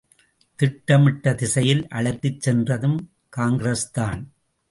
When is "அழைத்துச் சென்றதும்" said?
1.87-2.97